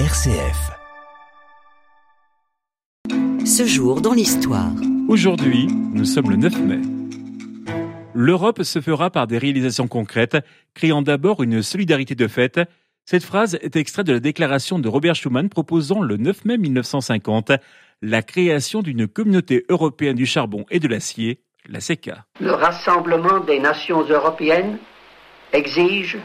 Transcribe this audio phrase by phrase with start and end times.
[0.00, 0.72] RCF.
[3.46, 4.72] Ce jour dans l'histoire.
[5.06, 6.80] Aujourd'hui, nous sommes le 9 mai.
[8.12, 10.36] L'Europe se fera par des réalisations concrètes,
[10.74, 12.60] créant d'abord une solidarité de fait.
[13.04, 17.52] Cette phrase est extraite de la déclaration de Robert Schuman proposant le 9 mai 1950
[18.02, 21.38] la création d'une communauté européenne du charbon et de l'acier,
[21.68, 22.24] la CECA.
[22.40, 24.76] Le rassemblement des nations européennes
[25.52, 26.18] exige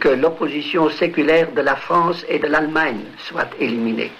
[0.00, 4.10] que l'opposition séculaire de la France et de l'Allemagne soit éliminée.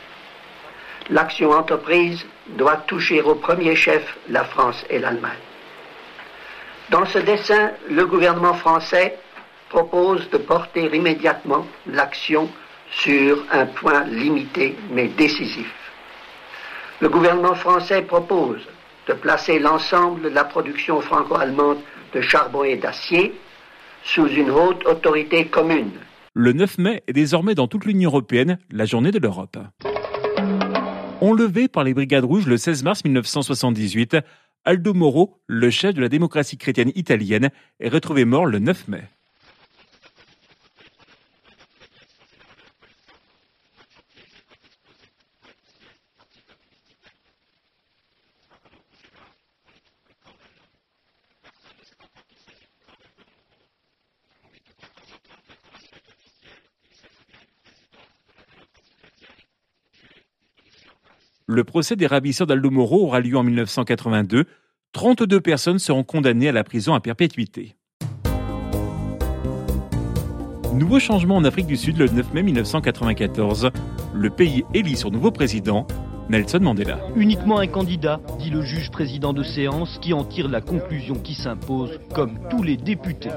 [1.11, 5.45] L'action entreprise doit toucher au premier chef la France et l'Allemagne.
[6.91, 9.19] Dans ce dessin, le gouvernement français
[9.69, 12.49] propose de porter immédiatement l'action
[12.91, 15.73] sur un point limité mais décisif.
[17.01, 18.61] Le gouvernement français propose
[19.09, 21.79] de placer l'ensemble de la production franco-allemande
[22.15, 23.35] de charbon et d'acier
[24.07, 25.91] sous une haute autorité commune.
[26.33, 29.59] Le 9 mai est désormais dans toute l'Union européenne la journée de l'Europe.
[31.21, 34.19] Enlevé par les Brigades Rouges le 16 mars 1978,
[34.65, 37.51] Aldo Moro, le chef de la démocratie chrétienne italienne,
[37.81, 39.03] est retrouvé mort le 9 mai.
[61.49, 64.47] Le procès des ravisseurs d'Aldo Moro aura lieu en 1982.
[64.93, 67.77] 32 personnes seront condamnées à la prison à perpétuité.
[70.75, 73.71] Nouveau changement en Afrique du Sud le 9 mai 1994.
[74.13, 75.87] Le pays élit son nouveau président,
[76.29, 76.99] Nelson Mandela.
[77.15, 81.35] Uniquement un candidat, dit le juge président de séance, qui en tire la conclusion qui
[81.35, 83.31] s'impose, comme tous les députés.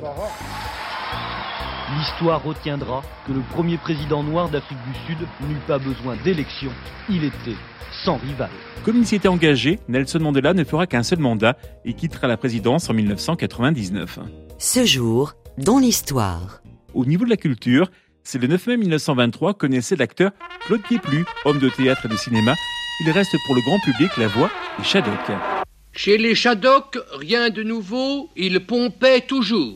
[1.97, 6.71] L'histoire retiendra que le premier président noir d'Afrique du Sud n'eut pas besoin d'élection.
[7.09, 7.57] Il était
[8.03, 8.49] sans rival.
[8.83, 12.37] Comme il s'y était engagé, Nelson Mandela ne fera qu'un seul mandat et quittera la
[12.37, 14.19] présidence en 1999.
[14.59, 16.61] Ce jour dans l'histoire.
[16.93, 17.89] Au niveau de la culture,
[18.23, 20.31] c'est le 9 mai 1923 que naissait l'acteur
[20.67, 22.53] Claude Pieplu, homme de théâtre et de cinéma.
[23.01, 25.31] Il reste pour le grand public la voix des Shadok.
[25.91, 29.75] Chez les Shadok, rien de nouveau, il pompait toujours.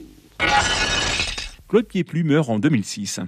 [1.74, 3.20] Claude Pieplu meurt en 2006.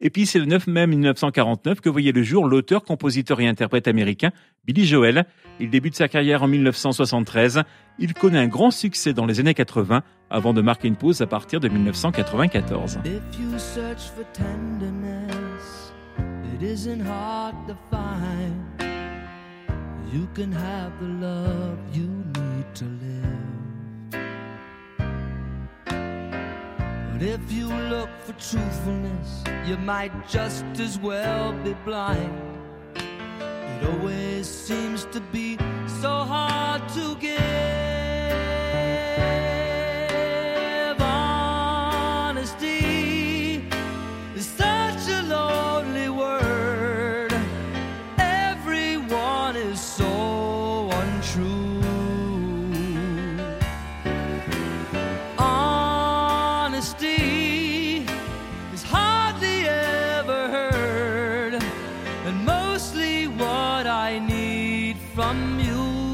[0.00, 3.88] Et puis c'est le 9 mai 1949 que voyait le jour l'auteur, compositeur et interprète
[3.88, 4.30] américain
[4.64, 5.24] Billy Joel.
[5.58, 7.64] Il débute sa carrière en 1973.
[7.98, 11.26] Il connaît un grand succès dans les années 80 avant de marquer une pause à
[11.26, 13.00] partir de 1994.
[27.20, 32.32] But if you look for truthfulness, you might just as well be blind.
[32.96, 35.58] It always seems to be
[36.00, 37.38] so hard to give.
[42.22, 42.76] Honesty
[44.34, 47.34] is such a lonely word.
[48.16, 51.69] Everyone is so untrue.
[62.50, 66.09] mostly what I need from you.